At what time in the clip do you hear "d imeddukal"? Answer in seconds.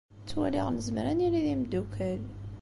1.45-2.21